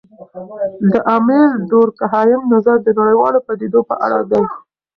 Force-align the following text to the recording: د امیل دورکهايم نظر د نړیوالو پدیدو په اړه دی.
د 0.91 0.93
امیل 1.15 1.51
دورکهايم 1.73 2.41
نظر 2.53 2.77
د 2.83 2.89
نړیوالو 2.99 3.43
پدیدو 3.47 3.81
په 3.89 3.95
اړه 4.05 4.19
دی. 4.31 4.43